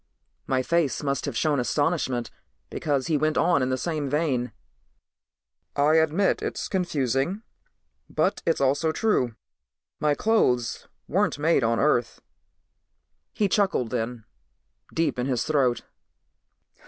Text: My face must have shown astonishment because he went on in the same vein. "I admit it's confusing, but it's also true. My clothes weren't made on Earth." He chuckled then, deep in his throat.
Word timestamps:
My 0.47 0.63
face 0.63 1.03
must 1.03 1.25
have 1.25 1.37
shown 1.37 1.59
astonishment 1.59 2.31
because 2.71 3.05
he 3.05 3.17
went 3.19 3.37
on 3.37 3.61
in 3.61 3.69
the 3.69 3.77
same 3.77 4.09
vein. 4.09 4.51
"I 5.75 5.97
admit 5.97 6.41
it's 6.41 6.67
confusing, 6.67 7.43
but 8.09 8.41
it's 8.43 8.59
also 8.59 8.91
true. 8.91 9.35
My 9.99 10.15
clothes 10.15 10.87
weren't 11.07 11.37
made 11.37 11.63
on 11.63 11.79
Earth." 11.79 12.19
He 13.31 13.47
chuckled 13.47 13.91
then, 13.91 14.25
deep 14.91 15.19
in 15.19 15.27
his 15.27 15.43
throat. 15.43 15.83